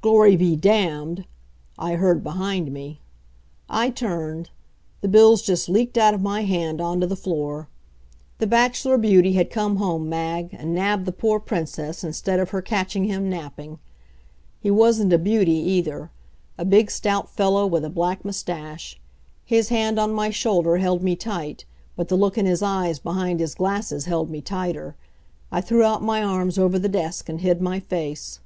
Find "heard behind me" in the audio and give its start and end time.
1.94-2.98